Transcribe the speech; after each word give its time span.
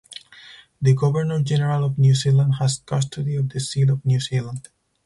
The 0.81 0.95
Governor-General 0.95 1.83
of 1.83 1.99
New 1.99 2.15
Zealand 2.15 2.55
has 2.55 2.79
custody 2.83 3.35
of 3.35 3.49
the 3.49 3.59
Seal 3.59 3.91
of 3.91 4.03
New 4.03 4.19
Zealand. 4.19 4.69